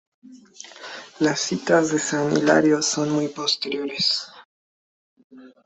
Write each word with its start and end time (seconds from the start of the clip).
Las 1.19 1.41
citas 1.41 1.91
de 1.91 1.99
San 1.99 2.35
Hilario 2.35 2.81
son 2.81 3.11
muy 3.11 3.27
posteriores. 3.27 4.31